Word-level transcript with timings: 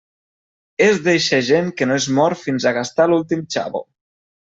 És 0.85 1.01
d'eixa 1.09 1.43
gent 1.51 1.71
que 1.81 1.89
no 1.91 1.99
es 2.01 2.09
mor 2.21 2.37
fins 2.47 2.69
a 2.69 2.75
gastar 2.81 3.11
l'últim 3.15 3.49
xavo. 3.59 3.89